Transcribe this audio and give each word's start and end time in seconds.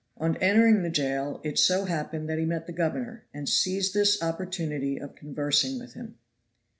On 0.17 0.35
entering 0.37 0.81
the 0.81 0.89
jail 0.89 1.39
it 1.43 1.59
so 1.59 1.85
happened 1.85 2.27
that 2.27 2.39
he 2.39 2.43
met 2.45 2.65
the 2.65 2.73
governor, 2.73 3.25
and 3.35 3.47
seized 3.47 3.93
this 3.93 4.19
opportunity 4.23 4.97
of 4.99 5.13
conversing 5.13 5.77
with 5.77 5.93
him. 5.93 6.15